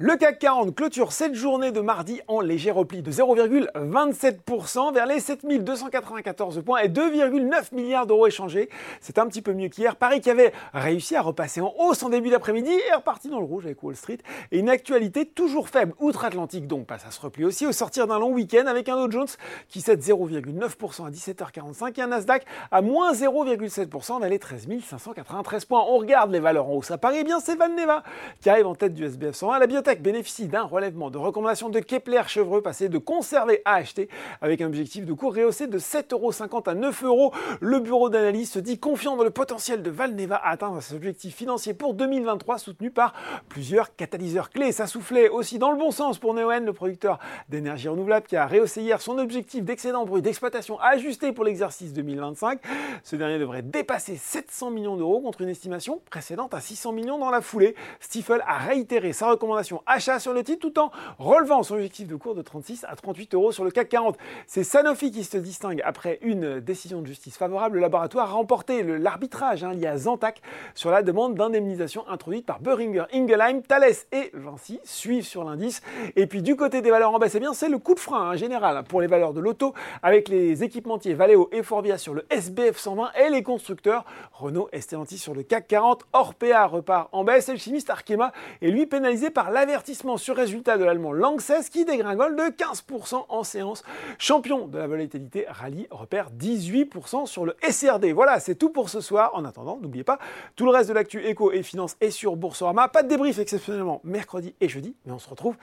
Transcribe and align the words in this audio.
Le 0.00 0.14
CAC 0.14 0.38
40 0.38 0.76
clôture 0.76 1.10
cette 1.10 1.34
journée 1.34 1.72
de 1.72 1.80
mardi 1.80 2.20
en 2.28 2.40
léger 2.40 2.70
repli 2.70 3.02
de 3.02 3.10
0,27% 3.10 4.94
vers 4.94 5.06
les 5.06 5.18
7294 5.18 6.62
points 6.62 6.82
et 6.82 6.88
2,9 6.88 7.74
milliards 7.74 8.06
d'euros 8.06 8.28
échangés. 8.28 8.68
C'est 9.00 9.18
un 9.18 9.26
petit 9.26 9.42
peu 9.42 9.52
mieux 9.54 9.66
qu'hier. 9.66 9.96
Paris 9.96 10.20
qui 10.20 10.30
avait 10.30 10.52
réussi 10.72 11.16
à 11.16 11.20
repasser 11.20 11.60
en 11.60 11.74
hausse 11.80 12.00
en 12.04 12.10
début 12.10 12.30
d'après-midi 12.30 12.70
est 12.70 12.94
reparti 12.94 13.28
dans 13.28 13.40
le 13.40 13.44
rouge 13.44 13.66
avec 13.66 13.82
Wall 13.82 13.96
Street. 13.96 14.18
Et 14.52 14.60
une 14.60 14.68
actualité 14.68 15.26
toujours 15.26 15.68
faible 15.68 15.94
outre-Atlantique 15.98 16.68
donc 16.68 16.86
passe 16.86 17.04
à 17.04 17.10
se 17.10 17.20
repli 17.20 17.44
aussi 17.44 17.66
au 17.66 17.72
sortir 17.72 18.06
d'un 18.06 18.20
long 18.20 18.30
week-end 18.30 18.68
avec 18.68 18.88
un 18.88 18.94
Dow 18.94 19.10
Jones 19.10 19.26
qui 19.68 19.80
cède 19.80 20.00
0,9% 20.00 21.08
à 21.08 21.10
17h45 21.10 21.98
et 21.98 22.02
un 22.02 22.06
Nasdaq 22.06 22.44
à 22.70 22.82
moins 22.82 23.14
0,7% 23.14 24.20
vers 24.20 24.30
les 24.30 24.38
13 24.38 24.68
593 24.88 25.64
points. 25.64 25.84
On 25.88 25.96
regarde 25.96 26.30
les 26.30 26.38
valeurs 26.38 26.68
en 26.68 26.74
hausse 26.74 26.92
à 26.92 26.98
Paris. 26.98 27.16
Eh 27.18 27.24
bien 27.24 27.40
c'est 27.40 27.56
Valneva 27.56 28.04
qui 28.40 28.48
arrive 28.48 28.68
en 28.68 28.76
tête 28.76 28.94
du 28.94 29.04
SBF 29.04 29.34
120. 29.34 29.58
La 29.58 29.66
bénéficie 29.96 30.46
d'un 30.46 30.62
relèvement 30.62 31.10
de 31.10 31.18
recommandation 31.18 31.68
de 31.68 31.80
Kepler-Chevreux 31.80 32.62
passé 32.62 32.88
de 32.88 32.98
conserver 32.98 33.62
à 33.64 33.74
acheter 33.74 34.08
avec 34.40 34.60
un 34.60 34.66
objectif 34.66 35.04
de 35.06 35.12
cours 35.12 35.34
rehaussé 35.34 35.66
de 35.66 35.78
7,50€ 35.78 36.68
à 36.68 36.74
9 36.74 37.04
euros. 37.04 37.32
Le 37.60 37.80
bureau 37.80 38.10
d'analyse 38.10 38.50
se 38.50 38.58
dit 38.58 38.78
confiant 38.78 39.16
dans 39.16 39.24
le 39.24 39.30
potentiel 39.30 39.82
de 39.82 39.90
Valneva 39.90 40.36
à 40.36 40.50
atteindre 40.50 40.80
ses 40.82 40.94
objectifs 40.94 41.34
financiers 41.34 41.74
pour 41.74 41.94
2023 41.94 42.58
soutenu 42.58 42.90
par 42.90 43.14
plusieurs 43.48 43.96
catalyseurs 43.96 44.50
clés. 44.50 44.72
Ça 44.72 44.86
soufflait 44.86 45.28
aussi 45.28 45.58
dans 45.58 45.70
le 45.70 45.78
bon 45.78 45.90
sens 45.90 46.18
pour 46.18 46.34
Neoen, 46.34 46.64
le 46.64 46.72
producteur 46.72 47.18
d'énergie 47.48 47.88
renouvelable 47.88 48.26
qui 48.26 48.36
a 48.36 48.46
rehaussé 48.46 48.82
hier 48.82 49.00
son 49.00 49.18
objectif 49.18 49.64
d'excédent 49.64 50.04
bruit 50.04 50.22
d'exploitation 50.22 50.78
ajusté 50.80 51.32
pour 51.32 51.44
l'exercice 51.44 51.92
2025. 51.92 52.60
Ce 53.02 53.16
dernier 53.16 53.38
devrait 53.38 53.62
dépasser 53.62 54.16
700 54.16 54.70
millions 54.70 54.96
d'euros 54.96 55.20
contre 55.20 55.40
une 55.40 55.48
estimation 55.48 56.00
précédente 56.10 56.54
à 56.54 56.60
600 56.60 56.92
millions 56.92 57.18
dans 57.18 57.30
la 57.30 57.40
foulée. 57.40 57.74
Stifel 58.00 58.42
a 58.46 58.58
réitéré 58.58 59.12
sa 59.12 59.30
recommandation 59.30 59.77
achat 59.86 60.18
sur 60.18 60.32
le 60.32 60.42
titre 60.42 60.68
tout 60.68 60.78
en 60.78 60.90
relevant 61.18 61.62
son 61.62 61.74
objectif 61.74 62.08
de 62.08 62.16
cours 62.16 62.34
de 62.34 62.42
36 62.42 62.84
à 62.88 62.96
38 62.96 63.34
euros 63.34 63.52
sur 63.52 63.64
le 63.64 63.70
CAC 63.70 63.88
40. 63.88 64.16
C'est 64.46 64.64
Sanofi 64.64 65.10
qui 65.10 65.24
se 65.24 65.36
distingue 65.36 65.82
après 65.84 66.18
une 66.22 66.60
décision 66.60 67.00
de 67.00 67.06
justice 67.06 67.36
favorable. 67.36 67.76
Le 67.76 67.80
laboratoire 67.80 68.30
a 68.30 68.32
remporté 68.32 68.82
l'arbitrage 68.82 69.64
hein, 69.64 69.72
lié 69.72 69.86
à 69.86 69.96
Zantac 69.96 70.40
sur 70.74 70.90
la 70.90 71.02
demande 71.02 71.34
d'indemnisation 71.34 72.06
introduite 72.08 72.46
par 72.46 72.60
Beringer 72.60 73.04
Ingelheim. 73.12 73.62
Thales 73.62 73.94
et 74.12 74.30
Vinci 74.34 74.80
suivent 74.84 75.26
sur 75.26 75.44
l'indice. 75.44 75.82
Et 76.16 76.26
puis 76.26 76.42
du 76.42 76.56
côté 76.56 76.82
des 76.82 76.90
valeurs 76.90 77.14
en 77.14 77.18
baisse, 77.18 77.34
eh 77.34 77.40
bien 77.40 77.52
c'est 77.52 77.68
le 77.68 77.78
coup 77.78 77.94
de 77.94 78.00
frein 78.00 78.30
hein, 78.30 78.36
général 78.36 78.82
pour 78.84 79.00
les 79.00 79.06
valeurs 79.06 79.32
de 79.32 79.40
l'auto 79.40 79.74
avec 80.02 80.28
les 80.28 80.62
équipementiers 80.62 81.14
Valeo 81.14 81.48
et 81.52 81.62
Forvia 81.62 81.98
sur 81.98 82.14
le 82.14 82.24
SBF 82.30 82.76
120 82.76 83.10
et 83.14 83.30
les 83.30 83.42
constructeurs 83.42 84.04
Renault 84.32 84.68
et 84.72 84.80
Stellantis 84.80 85.18
sur 85.18 85.34
le 85.34 85.42
CAC 85.42 85.68
40. 85.68 86.06
Orpea 86.12 86.66
repart 86.66 87.08
en 87.12 87.24
baisse 87.24 87.48
et 87.48 87.52
le 87.52 87.58
chimiste 87.58 87.90
Arkema 87.90 88.32
est 88.62 88.68
lui 88.68 88.86
pénalisé 88.86 89.30
par 89.30 89.50
la 89.50 89.66
avertissement 89.68 90.16
sur 90.16 90.34
résultat 90.34 90.78
de 90.78 90.84
l'allemand 90.84 91.12
Lanxess 91.12 91.68
qui 91.68 91.84
dégringole 91.84 92.36
de 92.36 92.42
15% 92.44 93.26
en 93.28 93.44
séance. 93.44 93.82
Champion 94.16 94.66
de 94.66 94.78
la 94.78 94.86
volatilité, 94.86 95.44
rallye 95.46 95.86
repère 95.90 96.30
18% 96.30 97.26
sur 97.26 97.44
le 97.44 97.54
SRD. 97.68 98.12
Voilà, 98.14 98.40
c'est 98.40 98.54
tout 98.54 98.70
pour 98.70 98.88
ce 98.88 99.02
soir. 99.02 99.30
En 99.34 99.44
attendant, 99.44 99.76
n'oubliez 99.76 100.04
pas, 100.04 100.18
tout 100.56 100.64
le 100.64 100.70
reste 100.70 100.88
de 100.88 100.94
l'actu 100.94 101.22
éco 101.26 101.52
et 101.52 101.62
finance 101.62 101.96
est 102.00 102.10
sur 102.10 102.36
Boursorama. 102.36 102.88
Pas 102.88 103.02
de 103.02 103.08
débrief 103.08 103.38
exceptionnellement 103.38 104.00
mercredi 104.04 104.54
et 104.62 104.70
jeudi, 104.70 104.96
mais 105.04 105.12
on 105.12 105.18
se 105.18 105.28
retrouve 105.28 105.56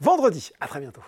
vendredi. 0.00 0.50
À 0.58 0.66
très 0.66 0.80
bientôt. 0.80 1.02